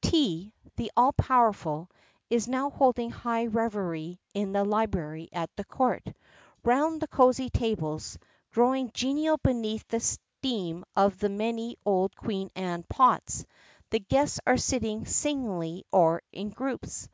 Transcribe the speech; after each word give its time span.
Tea, 0.00 0.52
the 0.76 0.92
all 0.96 1.12
powerful, 1.12 1.90
is 2.30 2.46
now 2.46 2.70
holding 2.70 3.10
high 3.10 3.46
revelry 3.46 4.20
in 4.32 4.52
the 4.52 4.64
library 4.64 5.28
at 5.32 5.50
the 5.56 5.64
Court. 5.64 6.06
Round 6.62 7.00
the 7.02 7.08
cosy 7.08 7.50
tables, 7.50 8.16
growing 8.52 8.92
genial 8.94 9.38
beneath 9.38 9.88
the 9.88 9.98
steam 9.98 10.84
of 10.94 11.18
the 11.18 11.28
many 11.28 11.76
old 11.84 12.14
Queen 12.14 12.48
Anne 12.54 12.84
"pots," 12.88 13.44
the 13.90 13.98
guests 13.98 14.38
are 14.46 14.56
sitting 14.56 15.04
singly 15.04 15.84
or 15.90 16.22
in 16.30 16.50
groups. 16.50 17.08